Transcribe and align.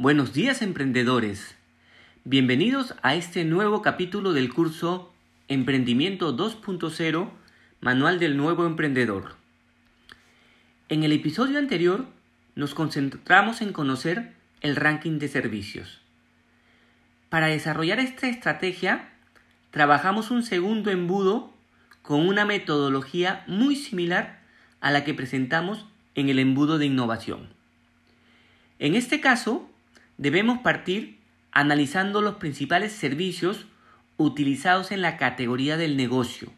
Buenos 0.00 0.32
días 0.32 0.62
emprendedores. 0.62 1.56
Bienvenidos 2.22 2.94
a 3.02 3.16
este 3.16 3.44
nuevo 3.44 3.82
capítulo 3.82 4.32
del 4.32 4.54
curso 4.54 5.12
Emprendimiento 5.48 6.36
2.0, 6.36 7.30
Manual 7.80 8.20
del 8.20 8.36
Nuevo 8.36 8.64
Emprendedor. 8.64 9.34
En 10.88 11.02
el 11.02 11.10
episodio 11.10 11.58
anterior 11.58 12.06
nos 12.54 12.76
concentramos 12.76 13.60
en 13.60 13.72
conocer 13.72 14.34
el 14.60 14.76
ranking 14.76 15.18
de 15.18 15.26
servicios. 15.26 16.00
Para 17.28 17.48
desarrollar 17.48 17.98
esta 17.98 18.28
estrategia, 18.28 19.08
trabajamos 19.72 20.30
un 20.30 20.44
segundo 20.44 20.92
embudo 20.92 21.52
con 22.02 22.28
una 22.28 22.44
metodología 22.44 23.42
muy 23.48 23.74
similar 23.74 24.38
a 24.80 24.92
la 24.92 25.02
que 25.02 25.12
presentamos 25.12 25.86
en 26.14 26.28
el 26.28 26.38
embudo 26.38 26.78
de 26.78 26.86
innovación. 26.86 27.48
En 28.78 28.94
este 28.94 29.20
caso, 29.20 29.68
debemos 30.18 30.58
partir 30.58 31.18
analizando 31.52 32.20
los 32.20 32.36
principales 32.36 32.92
servicios 32.92 33.66
utilizados 34.16 34.92
en 34.92 35.00
la 35.00 35.16
categoría 35.16 35.76
del 35.76 35.96
negocio, 35.96 36.52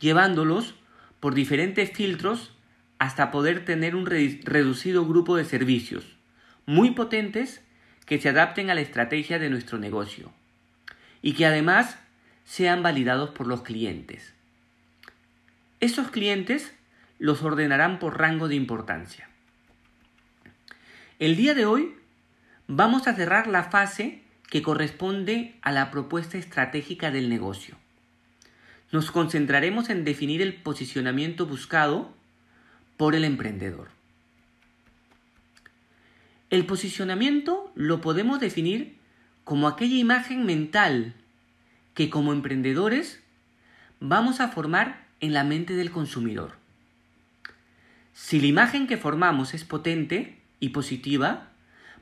llevándolos 0.00 0.74
por 1.20 1.34
diferentes 1.34 1.90
filtros 1.92 2.52
hasta 2.98 3.30
poder 3.30 3.64
tener 3.64 3.94
un 3.96 4.06
reducido 4.06 5.06
grupo 5.06 5.36
de 5.36 5.44
servicios 5.44 6.16
muy 6.66 6.90
potentes 6.90 7.62
que 8.04 8.20
se 8.20 8.28
adapten 8.28 8.70
a 8.70 8.74
la 8.74 8.80
estrategia 8.80 9.38
de 9.38 9.50
nuestro 9.50 9.78
negocio 9.78 10.32
y 11.22 11.32
que 11.32 11.46
además 11.46 11.98
sean 12.44 12.82
validados 12.82 13.30
por 13.30 13.46
los 13.46 13.62
clientes. 13.62 14.34
Esos 15.80 16.10
clientes 16.10 16.74
los 17.18 17.42
ordenarán 17.42 17.98
por 17.98 18.18
rango 18.18 18.48
de 18.48 18.56
importancia. 18.56 19.28
El 21.18 21.36
día 21.36 21.54
de 21.54 21.66
hoy 21.66 21.97
vamos 22.68 23.08
a 23.08 23.14
cerrar 23.14 23.46
la 23.46 23.64
fase 23.64 24.20
que 24.48 24.62
corresponde 24.62 25.56
a 25.62 25.72
la 25.72 25.90
propuesta 25.90 26.38
estratégica 26.38 27.10
del 27.10 27.28
negocio. 27.28 27.76
Nos 28.92 29.10
concentraremos 29.10 29.90
en 29.90 30.04
definir 30.04 30.40
el 30.42 30.54
posicionamiento 30.54 31.46
buscado 31.46 32.14
por 32.96 33.14
el 33.14 33.24
emprendedor. 33.24 33.88
El 36.50 36.64
posicionamiento 36.66 37.72
lo 37.74 38.00
podemos 38.00 38.40
definir 38.40 38.96
como 39.44 39.66
aquella 39.66 39.96
imagen 39.96 40.46
mental 40.46 41.14
que 41.94 42.10
como 42.10 42.32
emprendedores 42.32 43.20
vamos 44.00 44.40
a 44.40 44.48
formar 44.48 45.06
en 45.20 45.32
la 45.32 45.44
mente 45.44 45.74
del 45.74 45.90
consumidor. 45.90 46.52
Si 48.14 48.40
la 48.40 48.46
imagen 48.46 48.86
que 48.86 48.96
formamos 48.96 49.52
es 49.54 49.64
potente 49.64 50.38
y 50.60 50.70
positiva, 50.70 51.48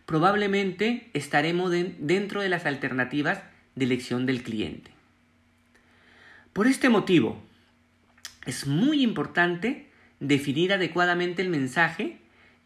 probablemente 0.07 1.11
estaremos 1.13 1.71
dentro 1.71 2.41
de 2.41 2.49
las 2.49 2.65
alternativas 2.65 3.43
de 3.75 3.85
elección 3.85 4.25
del 4.25 4.43
cliente. 4.43 4.91
Por 6.53 6.69
este 6.69 6.89
motivo, 6.89 7.43
es 8.47 8.67
muy 8.67 9.03
importante 9.03 9.91
definir 10.21 10.73
adecuadamente 10.73 11.43
el 11.43 11.51
mensaje 11.51 12.19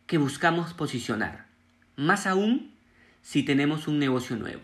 que 0.07 0.19
buscamos 0.19 0.75
posicionar, 0.75 1.47
más 1.97 2.27
aún 2.27 2.71
si 3.23 3.43
tenemos 3.43 3.89
un 3.89 3.99
negocio 3.99 4.37
nuevo. 4.37 4.63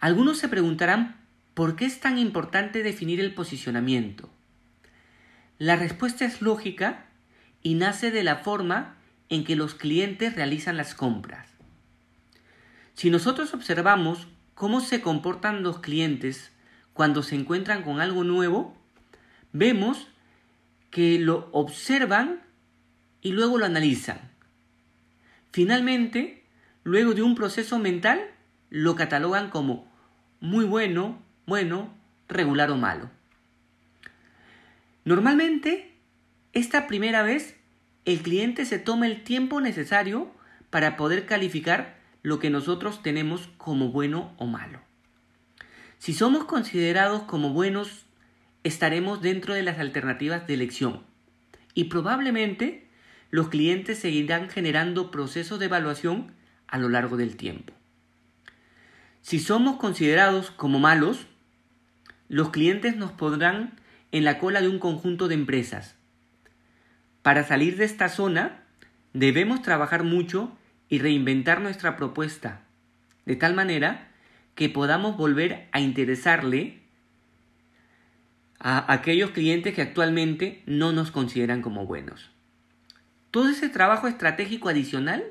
Algunos 0.00 0.38
se 0.38 0.48
preguntarán 0.48 1.16
por 1.54 1.76
qué 1.76 1.84
es 1.84 2.00
tan 2.00 2.18
importante 2.18 2.82
definir 2.82 3.20
el 3.20 3.34
posicionamiento. 3.34 4.28
La 5.58 5.76
respuesta 5.76 6.24
es 6.24 6.42
lógica 6.42 7.06
y 7.62 7.74
nace 7.74 8.10
de 8.10 8.24
la 8.24 8.36
forma 8.36 8.95
en 9.28 9.44
que 9.44 9.56
los 9.56 9.74
clientes 9.74 10.34
realizan 10.34 10.76
las 10.76 10.94
compras. 10.94 11.48
Si 12.94 13.10
nosotros 13.10 13.52
observamos 13.54 14.26
cómo 14.54 14.80
se 14.80 15.00
comportan 15.00 15.62
los 15.62 15.80
clientes 15.80 16.52
cuando 16.92 17.22
se 17.22 17.34
encuentran 17.34 17.82
con 17.82 18.00
algo 18.00 18.24
nuevo, 18.24 18.76
vemos 19.52 20.08
que 20.90 21.18
lo 21.18 21.48
observan 21.52 22.40
y 23.20 23.32
luego 23.32 23.58
lo 23.58 23.66
analizan. 23.66 24.18
Finalmente, 25.52 26.44
luego 26.84 27.12
de 27.12 27.22
un 27.22 27.34
proceso 27.34 27.78
mental, 27.78 28.20
lo 28.70 28.94
catalogan 28.94 29.50
como 29.50 29.90
muy 30.40 30.64
bueno, 30.64 31.18
bueno, 31.46 31.92
regular 32.28 32.70
o 32.70 32.76
malo. 32.76 33.10
Normalmente, 35.04 35.92
esta 36.52 36.86
primera 36.86 37.22
vez 37.22 37.56
el 38.06 38.22
cliente 38.22 38.64
se 38.64 38.78
toma 38.78 39.08
el 39.08 39.24
tiempo 39.24 39.60
necesario 39.60 40.32
para 40.70 40.96
poder 40.96 41.26
calificar 41.26 41.98
lo 42.22 42.38
que 42.38 42.50
nosotros 42.50 43.02
tenemos 43.02 43.48
como 43.58 43.90
bueno 43.90 44.32
o 44.38 44.46
malo. 44.46 44.80
Si 45.98 46.14
somos 46.14 46.44
considerados 46.44 47.24
como 47.24 47.50
buenos, 47.50 48.06
estaremos 48.62 49.22
dentro 49.22 49.54
de 49.54 49.64
las 49.64 49.80
alternativas 49.80 50.46
de 50.46 50.54
elección 50.54 51.02
y 51.74 51.84
probablemente 51.84 52.88
los 53.30 53.48
clientes 53.48 53.98
seguirán 53.98 54.50
generando 54.50 55.10
procesos 55.10 55.58
de 55.58 55.66
evaluación 55.66 56.32
a 56.68 56.78
lo 56.78 56.88
largo 56.88 57.16
del 57.16 57.36
tiempo. 57.36 57.72
Si 59.20 59.40
somos 59.40 59.78
considerados 59.78 60.52
como 60.52 60.78
malos, 60.78 61.26
los 62.28 62.50
clientes 62.50 62.96
nos 62.96 63.10
pondrán 63.10 63.80
en 64.12 64.22
la 64.22 64.38
cola 64.38 64.60
de 64.60 64.68
un 64.68 64.78
conjunto 64.78 65.26
de 65.26 65.34
empresas 65.34 65.95
para 67.26 67.42
salir 67.42 67.76
de 67.76 67.84
esta 67.84 68.08
zona, 68.08 68.62
debemos 69.12 69.60
trabajar 69.60 70.04
mucho 70.04 70.56
y 70.88 71.00
reinventar 71.00 71.60
nuestra 71.60 71.96
propuesta, 71.96 72.60
de 73.24 73.34
tal 73.34 73.52
manera 73.52 74.12
que 74.54 74.68
podamos 74.68 75.16
volver 75.16 75.68
a 75.72 75.80
interesarle 75.80 76.78
a 78.60 78.92
aquellos 78.92 79.32
clientes 79.32 79.74
que 79.74 79.82
actualmente 79.82 80.62
no 80.66 80.92
nos 80.92 81.10
consideran 81.10 81.62
como 81.62 81.84
buenos. 81.84 82.30
Todo 83.32 83.48
ese 83.48 83.68
trabajo 83.70 84.06
estratégico 84.06 84.68
adicional 84.68 85.24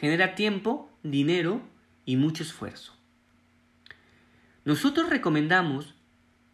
genera 0.00 0.34
tiempo, 0.34 0.90
dinero 1.04 1.62
y 2.04 2.16
mucho 2.16 2.42
esfuerzo. 2.42 2.96
Nosotros 4.64 5.08
recomendamos 5.08 5.94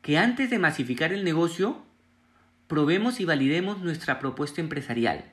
que 0.03 0.19
antes 0.19 0.51
de 0.51 0.59
masificar 0.59 1.15
el 1.15 1.25
negocio 1.25 1.83
probemos 2.69 3.21
y 3.21 3.25
validemos 3.25 3.81
nuestra 3.81 4.19
propuesta 4.19 4.61
empresarial. 4.61 5.25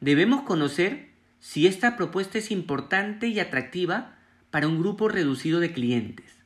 Debemos 0.00 0.42
conocer 0.42 1.10
si 1.40 1.66
esta 1.66 1.96
propuesta 1.96 2.38
es 2.38 2.50
importante 2.50 3.28
y 3.28 3.40
atractiva 3.40 4.18
para 4.50 4.68
un 4.68 4.78
grupo 4.78 5.08
reducido 5.08 5.60
de 5.60 5.72
clientes. 5.72 6.36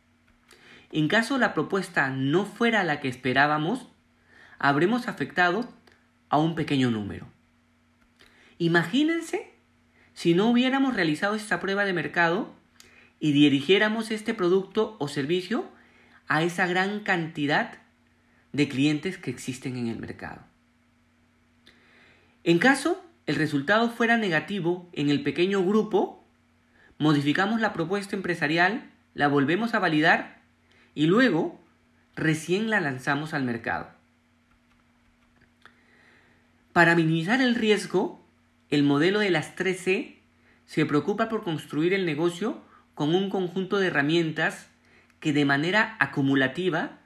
En 0.92 1.08
caso 1.08 1.38
la 1.38 1.54
propuesta 1.54 2.10
no 2.10 2.44
fuera 2.44 2.84
la 2.84 3.00
que 3.00 3.08
esperábamos, 3.08 3.88
habremos 4.58 5.08
afectado 5.08 5.72
a 6.28 6.38
un 6.38 6.54
pequeño 6.54 6.90
número. 6.90 7.28
Imagínense 8.58 9.54
si 10.12 10.34
no 10.34 10.50
hubiéramos 10.50 10.94
realizado 10.94 11.34
esta 11.34 11.60
prueba 11.60 11.84
de 11.84 11.92
mercado 11.92 12.54
y 13.20 13.32
dirigiéramos 13.32 14.10
este 14.10 14.34
producto 14.34 14.96
o 14.98 15.08
servicio 15.08 15.68
a 16.26 16.42
esa 16.42 16.66
gran 16.66 17.00
cantidad 17.00 17.79
de 18.52 18.68
clientes 18.68 19.18
que 19.18 19.30
existen 19.30 19.76
en 19.76 19.88
el 19.88 19.98
mercado. 19.98 20.42
En 22.44 22.58
caso 22.58 23.04
el 23.26 23.36
resultado 23.36 23.90
fuera 23.90 24.16
negativo 24.16 24.88
en 24.92 25.10
el 25.10 25.22
pequeño 25.22 25.64
grupo, 25.64 26.24
modificamos 26.98 27.60
la 27.60 27.72
propuesta 27.72 28.16
empresarial, 28.16 28.90
la 29.14 29.28
volvemos 29.28 29.74
a 29.74 29.78
validar 29.78 30.40
y 30.94 31.06
luego 31.06 31.60
recién 32.16 32.70
la 32.70 32.80
lanzamos 32.80 33.34
al 33.34 33.44
mercado. 33.44 33.90
Para 36.72 36.94
minimizar 36.94 37.40
el 37.40 37.54
riesgo, 37.54 38.24
el 38.68 38.84
modelo 38.84 39.18
de 39.18 39.30
las 39.30 39.56
3C 39.56 40.16
se 40.66 40.86
preocupa 40.86 41.28
por 41.28 41.42
construir 41.42 41.92
el 41.92 42.06
negocio 42.06 42.62
con 42.94 43.14
un 43.14 43.28
conjunto 43.28 43.78
de 43.78 43.88
herramientas 43.88 44.68
que 45.18 45.32
de 45.32 45.44
manera 45.44 45.96
acumulativa 45.98 46.99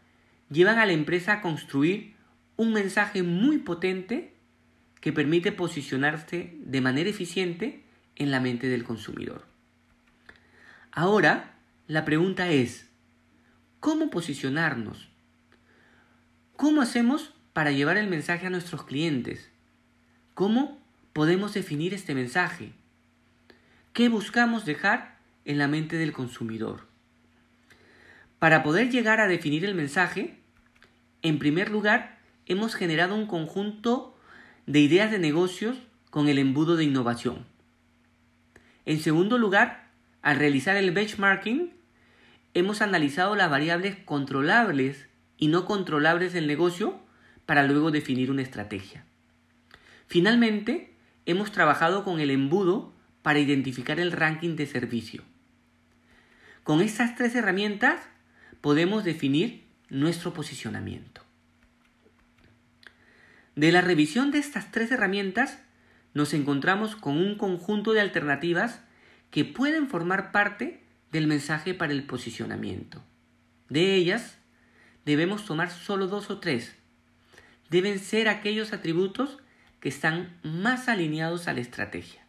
llevan 0.50 0.78
a 0.78 0.86
la 0.86 0.92
empresa 0.92 1.34
a 1.34 1.40
construir 1.40 2.14
un 2.56 2.72
mensaje 2.72 3.22
muy 3.22 3.58
potente 3.58 4.34
que 5.00 5.12
permite 5.12 5.52
posicionarse 5.52 6.54
de 6.58 6.80
manera 6.80 7.10
eficiente 7.10 7.84
en 8.16 8.30
la 8.30 8.40
mente 8.40 8.68
del 8.68 8.84
consumidor. 8.84 9.44
Ahora, 10.92 11.56
la 11.88 12.04
pregunta 12.04 12.48
es, 12.50 12.88
¿cómo 13.80 14.10
posicionarnos? 14.10 15.08
¿Cómo 16.56 16.80
hacemos 16.80 17.34
para 17.52 17.72
llevar 17.72 17.96
el 17.96 18.08
mensaje 18.08 18.46
a 18.46 18.50
nuestros 18.50 18.84
clientes? 18.84 19.50
¿Cómo 20.34 20.80
podemos 21.12 21.52
definir 21.52 21.92
este 21.92 22.14
mensaje? 22.14 22.72
¿Qué 23.92 24.08
buscamos 24.08 24.64
dejar 24.64 25.18
en 25.44 25.58
la 25.58 25.68
mente 25.68 25.96
del 25.96 26.12
consumidor? 26.12 26.93
Para 28.38 28.62
poder 28.62 28.90
llegar 28.90 29.20
a 29.20 29.28
definir 29.28 29.64
el 29.64 29.74
mensaje, 29.74 30.38
en 31.22 31.38
primer 31.38 31.70
lugar, 31.70 32.18
hemos 32.46 32.74
generado 32.74 33.14
un 33.14 33.26
conjunto 33.26 34.16
de 34.66 34.80
ideas 34.80 35.10
de 35.10 35.18
negocios 35.18 35.76
con 36.10 36.28
el 36.28 36.38
embudo 36.38 36.76
de 36.76 36.84
innovación. 36.84 37.46
En 38.86 39.00
segundo 39.00 39.38
lugar, 39.38 39.90
al 40.22 40.36
realizar 40.36 40.76
el 40.76 40.90
benchmarking, 40.90 41.72
hemos 42.54 42.82
analizado 42.82 43.34
las 43.34 43.50
variables 43.50 43.96
controlables 44.04 45.08
y 45.38 45.48
no 45.48 45.64
controlables 45.64 46.32
del 46.32 46.46
negocio 46.46 47.00
para 47.46 47.64
luego 47.64 47.90
definir 47.90 48.30
una 48.30 48.42
estrategia. 48.42 49.04
Finalmente, 50.06 50.94
hemos 51.26 51.50
trabajado 51.50 52.04
con 52.04 52.20
el 52.20 52.30
embudo 52.30 52.92
para 53.22 53.38
identificar 53.38 53.98
el 54.00 54.12
ranking 54.12 54.56
de 54.56 54.66
servicio. 54.66 55.22
Con 56.62 56.80
estas 56.80 57.16
tres 57.16 57.34
herramientas 57.34 58.00
podemos 58.64 59.04
definir 59.04 59.66
nuestro 59.90 60.32
posicionamiento. 60.32 61.20
De 63.56 63.70
la 63.70 63.82
revisión 63.82 64.30
de 64.30 64.38
estas 64.38 64.70
tres 64.70 64.90
herramientas 64.90 65.58
nos 66.14 66.32
encontramos 66.32 66.96
con 66.96 67.18
un 67.18 67.36
conjunto 67.36 67.92
de 67.92 68.00
alternativas 68.00 68.80
que 69.30 69.44
pueden 69.44 69.90
formar 69.90 70.32
parte 70.32 70.82
del 71.12 71.26
mensaje 71.26 71.74
para 71.74 71.92
el 71.92 72.04
posicionamiento. 72.04 73.04
De 73.68 73.96
ellas, 73.96 74.38
debemos 75.04 75.44
tomar 75.44 75.70
solo 75.70 76.06
dos 76.06 76.30
o 76.30 76.38
tres. 76.38 76.74
Deben 77.68 77.98
ser 77.98 78.30
aquellos 78.30 78.72
atributos 78.72 79.40
que 79.78 79.90
están 79.90 80.38
más 80.42 80.88
alineados 80.88 81.48
a 81.48 81.52
la 81.52 81.60
estrategia. 81.60 82.24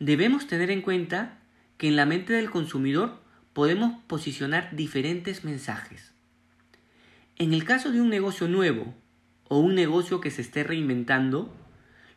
Debemos 0.00 0.46
tener 0.46 0.70
en 0.70 0.80
cuenta 0.80 1.36
que 1.76 1.88
en 1.88 1.96
la 1.96 2.06
mente 2.06 2.32
del 2.32 2.48
consumidor 2.48 3.27
podemos 3.58 4.00
posicionar 4.06 4.76
diferentes 4.76 5.42
mensajes. 5.42 6.12
En 7.34 7.52
el 7.52 7.64
caso 7.64 7.90
de 7.90 8.00
un 8.00 8.08
negocio 8.08 8.46
nuevo 8.46 8.94
o 9.48 9.58
un 9.58 9.74
negocio 9.74 10.20
que 10.20 10.30
se 10.30 10.42
esté 10.42 10.62
reinventando, 10.62 11.52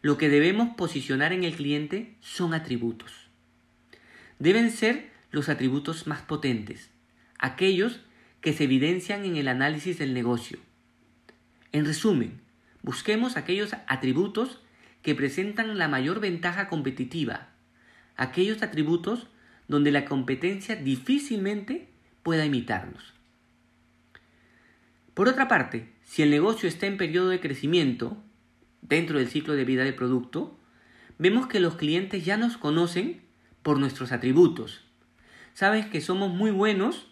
lo 0.04 0.20
que 0.20 0.30
debemos 0.30 0.76
posicionar 0.76 1.34
en 1.34 1.44
el 1.44 1.56
cliente 1.56 2.16
son 2.22 2.54
atributos. 2.54 3.12
Deben 4.38 4.70
ser 4.70 5.10
los 5.32 5.50
atributos 5.50 6.06
más 6.06 6.22
potentes, 6.22 6.92
aquellos 7.40 8.02
que 8.42 8.54
se 8.54 8.66
evidencian 8.66 9.26
en 9.26 9.36
el 9.36 9.48
análisis 9.48 9.98
del 9.98 10.14
negocio. 10.14 10.60
En 11.72 11.86
resumen, 11.86 12.40
busquemos 12.84 13.36
aquellos 13.36 13.74
atributos 13.88 14.60
que 15.02 15.16
presentan 15.16 15.80
la 15.80 15.88
mayor 15.88 16.20
ventaja 16.20 16.68
competitiva, 16.68 17.48
aquellos 18.16 18.62
atributos 18.62 19.26
donde 19.72 19.90
la 19.92 20.04
competencia 20.04 20.76
difícilmente 20.76 21.88
pueda 22.24 22.46
imitarnos. 22.46 23.14
Por 25.14 25.30
otra 25.30 25.48
parte, 25.48 25.94
si 26.04 26.22
el 26.22 26.30
negocio 26.30 26.68
está 26.68 26.88
en 26.88 26.98
periodo 26.98 27.30
de 27.30 27.40
crecimiento, 27.40 28.22
dentro 28.82 29.18
del 29.18 29.30
ciclo 29.30 29.54
de 29.54 29.64
vida 29.64 29.86
del 29.86 29.96
producto, 29.96 30.60
vemos 31.20 31.48
que 31.48 31.62
los 31.62 31.76
clientes 31.76 32.26
ya 32.26 32.36
nos 32.36 32.58
conocen 32.58 33.22
por 33.64 33.80
nuestros 33.80 34.12
atributos. 34.12 34.84
Sabes 35.54 35.86
que 35.86 36.02
somos 36.02 36.34
muy 36.34 36.52
buenos 36.52 37.08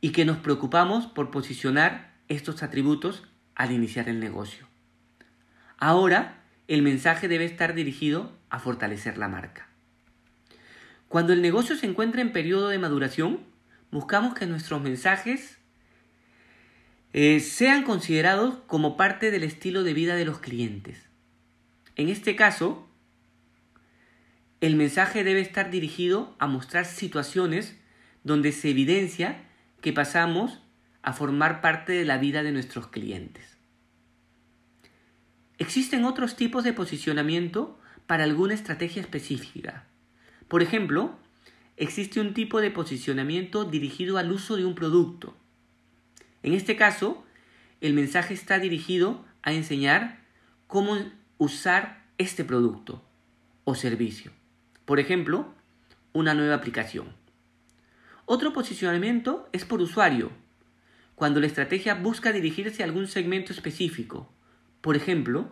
y 0.00 0.10
que 0.10 0.24
nos 0.24 0.38
preocupamos 0.38 1.06
por 1.06 1.30
posicionar 1.30 2.16
estos 2.26 2.64
atributos 2.64 3.22
al 3.54 3.70
iniciar 3.70 4.08
el 4.08 4.18
negocio. 4.18 4.66
Ahora, 5.78 6.42
el 6.66 6.82
mensaje 6.82 7.28
debe 7.28 7.44
estar 7.44 7.74
dirigido 7.74 8.36
a 8.50 8.58
fortalecer 8.58 9.18
la 9.18 9.28
marca. 9.28 9.68
Cuando 11.08 11.32
el 11.32 11.42
negocio 11.42 11.76
se 11.76 11.86
encuentra 11.86 12.20
en 12.20 12.32
periodo 12.32 12.68
de 12.68 12.78
maduración, 12.78 13.40
buscamos 13.90 14.34
que 14.34 14.46
nuestros 14.46 14.82
mensajes 14.82 15.58
eh, 17.12 17.40
sean 17.40 17.84
considerados 17.84 18.56
como 18.66 18.96
parte 18.96 19.30
del 19.30 19.44
estilo 19.44 19.84
de 19.84 19.94
vida 19.94 20.16
de 20.16 20.24
los 20.24 20.40
clientes. 20.40 21.06
En 21.94 22.08
este 22.08 22.36
caso, 22.36 22.88
el 24.60 24.76
mensaje 24.76 25.24
debe 25.24 25.40
estar 25.40 25.70
dirigido 25.70 26.34
a 26.38 26.46
mostrar 26.46 26.84
situaciones 26.84 27.76
donde 28.24 28.52
se 28.52 28.70
evidencia 28.70 29.44
que 29.80 29.92
pasamos 29.92 30.60
a 31.02 31.12
formar 31.12 31.60
parte 31.60 31.92
de 31.92 32.04
la 32.04 32.18
vida 32.18 32.42
de 32.42 32.52
nuestros 32.52 32.88
clientes. 32.88 33.56
Existen 35.58 36.04
otros 36.04 36.36
tipos 36.36 36.64
de 36.64 36.72
posicionamiento 36.72 37.78
para 38.06 38.24
alguna 38.24 38.54
estrategia 38.54 39.00
específica. 39.00 39.86
Por 40.48 40.62
ejemplo, 40.62 41.16
existe 41.76 42.20
un 42.20 42.34
tipo 42.34 42.60
de 42.60 42.70
posicionamiento 42.70 43.64
dirigido 43.64 44.18
al 44.18 44.32
uso 44.32 44.56
de 44.56 44.64
un 44.64 44.74
producto. 44.74 45.36
En 46.42 46.54
este 46.54 46.76
caso, 46.76 47.24
el 47.80 47.92
mensaje 47.92 48.34
está 48.34 48.58
dirigido 48.58 49.24
a 49.42 49.52
enseñar 49.52 50.20
cómo 50.66 50.96
usar 51.38 52.04
este 52.18 52.44
producto 52.44 53.02
o 53.64 53.74
servicio. 53.74 54.30
Por 54.84 55.00
ejemplo, 55.00 55.52
una 56.12 56.34
nueva 56.34 56.54
aplicación. 56.54 57.08
Otro 58.24 58.52
posicionamiento 58.52 59.48
es 59.52 59.64
por 59.64 59.80
usuario, 59.80 60.30
cuando 61.14 61.40
la 61.40 61.46
estrategia 61.46 61.94
busca 61.94 62.32
dirigirse 62.32 62.82
a 62.82 62.86
algún 62.86 63.08
segmento 63.08 63.52
específico. 63.52 64.30
Por 64.80 64.96
ejemplo, 64.96 65.50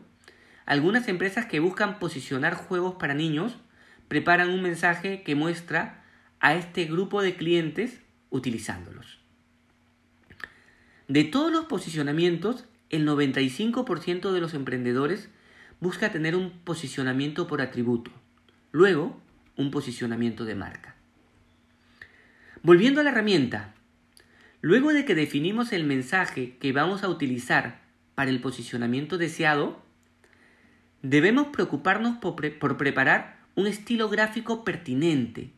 algunas 0.66 1.08
empresas 1.08 1.46
que 1.46 1.60
buscan 1.60 1.98
posicionar 1.98 2.54
juegos 2.54 2.94
para 2.94 3.14
niños 3.14 3.56
preparan 4.08 4.50
un 4.50 4.62
mensaje 4.62 5.22
que 5.22 5.34
muestra 5.34 6.04
a 6.40 6.54
este 6.54 6.84
grupo 6.84 7.22
de 7.22 7.36
clientes 7.36 8.00
utilizándolos. 8.30 9.20
De 11.08 11.24
todos 11.24 11.52
los 11.52 11.66
posicionamientos, 11.66 12.64
el 12.90 13.06
95% 13.06 14.32
de 14.32 14.40
los 14.40 14.54
emprendedores 14.54 15.28
busca 15.80 16.10
tener 16.10 16.34
un 16.34 16.50
posicionamiento 16.50 17.46
por 17.46 17.60
atributo, 17.60 18.10
luego 18.72 19.20
un 19.56 19.70
posicionamiento 19.70 20.44
de 20.44 20.54
marca. 20.54 20.96
Volviendo 22.62 23.00
a 23.00 23.04
la 23.04 23.10
herramienta, 23.10 23.74
luego 24.62 24.92
de 24.92 25.04
que 25.04 25.14
definimos 25.14 25.72
el 25.72 25.84
mensaje 25.84 26.56
que 26.56 26.72
vamos 26.72 27.04
a 27.04 27.08
utilizar 27.08 27.82
para 28.14 28.30
el 28.30 28.40
posicionamiento 28.40 29.18
deseado, 29.18 29.82
debemos 31.02 31.48
preocuparnos 31.48 32.16
por, 32.16 32.36
preparar 32.78 33.33
un 33.56 33.66
estilo 33.66 34.08
gráfico 34.08 34.64
pertinente, 34.64 35.50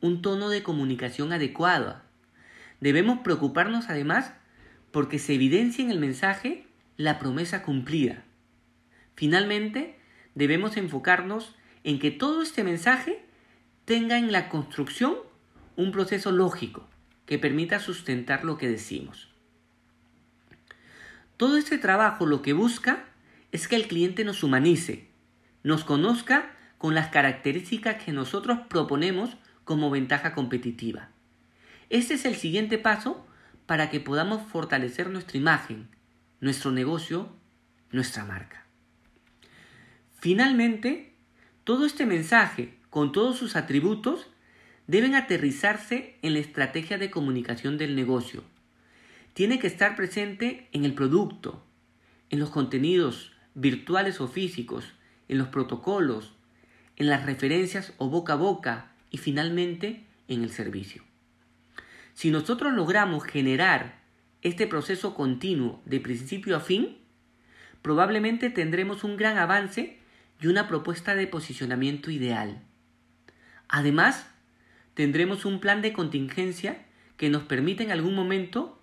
un 0.00 0.22
tono 0.22 0.48
de 0.48 0.62
comunicación 0.62 1.32
adecuado. 1.32 2.00
Debemos 2.80 3.20
preocuparnos 3.20 3.88
además 3.88 4.32
porque 4.90 5.18
se 5.18 5.34
evidencia 5.34 5.84
en 5.84 5.90
el 5.90 5.98
mensaje 5.98 6.66
la 6.96 7.18
promesa 7.18 7.62
cumplida. 7.62 8.24
Finalmente, 9.14 9.98
debemos 10.34 10.76
enfocarnos 10.76 11.54
en 11.84 11.98
que 11.98 12.10
todo 12.10 12.42
este 12.42 12.64
mensaje 12.64 13.22
tenga 13.84 14.18
en 14.18 14.32
la 14.32 14.48
construcción 14.48 15.16
un 15.76 15.92
proceso 15.92 16.32
lógico 16.32 16.88
que 17.26 17.38
permita 17.38 17.80
sustentar 17.80 18.44
lo 18.44 18.56
que 18.56 18.68
decimos. 18.68 19.28
Todo 21.36 21.58
este 21.58 21.76
trabajo 21.76 22.24
lo 22.24 22.40
que 22.40 22.54
busca 22.54 23.04
es 23.52 23.68
que 23.68 23.76
el 23.76 23.88
cliente 23.88 24.24
nos 24.24 24.42
humanice, 24.42 25.08
nos 25.62 25.84
conozca 25.84 26.55
con 26.86 26.94
las 26.94 27.08
características 27.08 28.04
que 28.04 28.12
nosotros 28.12 28.60
proponemos 28.68 29.30
como 29.64 29.90
ventaja 29.90 30.34
competitiva. 30.34 31.08
Este 31.90 32.14
es 32.14 32.24
el 32.24 32.36
siguiente 32.36 32.78
paso 32.78 33.26
para 33.66 33.90
que 33.90 33.98
podamos 33.98 34.40
fortalecer 34.52 35.10
nuestra 35.10 35.36
imagen, 35.36 35.88
nuestro 36.38 36.70
negocio, 36.70 37.28
nuestra 37.90 38.24
marca. 38.24 38.66
Finalmente, 40.20 41.12
todo 41.64 41.86
este 41.86 42.06
mensaje, 42.06 42.78
con 42.88 43.10
todos 43.10 43.36
sus 43.36 43.56
atributos, 43.56 44.28
deben 44.86 45.16
aterrizarse 45.16 46.16
en 46.22 46.34
la 46.34 46.38
estrategia 46.38 46.98
de 46.98 47.10
comunicación 47.10 47.78
del 47.78 47.96
negocio. 47.96 48.44
Tiene 49.32 49.58
que 49.58 49.66
estar 49.66 49.96
presente 49.96 50.68
en 50.70 50.84
el 50.84 50.94
producto, 50.94 51.66
en 52.30 52.38
los 52.38 52.50
contenidos 52.50 53.32
virtuales 53.54 54.20
o 54.20 54.28
físicos, 54.28 54.84
en 55.26 55.38
los 55.38 55.48
protocolos, 55.48 56.35
en 56.96 57.08
las 57.08 57.24
referencias 57.26 57.92
o 57.98 58.08
boca 58.08 58.34
a 58.34 58.36
boca 58.36 58.92
y 59.10 59.18
finalmente 59.18 60.04
en 60.28 60.42
el 60.42 60.50
servicio. 60.50 61.02
Si 62.14 62.30
nosotros 62.30 62.72
logramos 62.72 63.24
generar 63.24 64.00
este 64.42 64.66
proceso 64.66 65.14
continuo 65.14 65.82
de 65.84 66.00
principio 66.00 66.56
a 66.56 66.60
fin, 66.60 66.98
probablemente 67.82 68.50
tendremos 68.50 69.04
un 69.04 69.16
gran 69.16 69.38
avance 69.38 69.98
y 70.40 70.46
una 70.46 70.68
propuesta 70.68 71.14
de 71.14 71.26
posicionamiento 71.26 72.10
ideal. 72.10 72.62
Además, 73.68 74.26
tendremos 74.94 75.44
un 75.44 75.60
plan 75.60 75.82
de 75.82 75.92
contingencia 75.92 76.86
que 77.16 77.28
nos 77.28 77.42
permite 77.42 77.82
en 77.82 77.92
algún 77.92 78.14
momento 78.14 78.80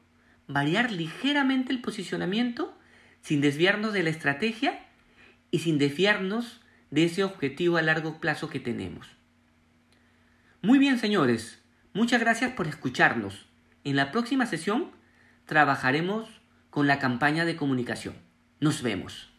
variar 0.48 0.92
ligeramente 0.92 1.72
el 1.72 1.82
posicionamiento 1.82 2.78
sin 3.22 3.42
desviarnos 3.42 3.94
de 3.94 4.04
la 4.04 4.10
estrategia 4.10 4.80
y 5.52 5.60
sin 5.60 5.78
desviarnos 5.78 6.63
de 6.94 7.06
ese 7.06 7.24
objetivo 7.24 7.78
a 7.78 7.82
largo 7.82 8.20
plazo 8.20 8.52
que 8.52 8.60
tenemos. 8.60 9.08
Muy 10.62 10.78
bien, 10.78 11.00
señores, 11.00 11.60
muchas 11.92 12.22
gracias 12.22 12.52
por 12.52 12.68
escucharnos. 12.68 13.48
En 13.84 13.96
la 13.96 14.12
próxima 14.12 14.46
sesión 14.46 14.92
trabajaremos 15.48 16.30
con 16.70 16.86
la 16.86 17.00
campaña 17.00 17.46
de 17.46 17.56
comunicación. 17.56 18.14
Nos 18.60 18.84
vemos. 18.84 19.32